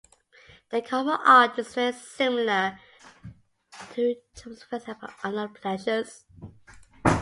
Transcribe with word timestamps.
The 0.71 0.81
cover 0.81 1.11
art 1.23 1.59
is 1.59 1.75
very 1.75 1.93
similar 1.93 2.79
to 3.93 3.93
Joy 3.93 4.15
Division's 4.33 4.63
first 4.63 4.89
album, 4.89 5.11
"Unknown 5.23 5.53
Pleasures". 5.53 6.25